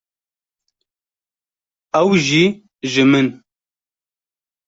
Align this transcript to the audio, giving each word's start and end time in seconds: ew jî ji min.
ew 2.01 2.09
jî 2.25 2.45
ji 2.91 3.03
min. 3.11 3.27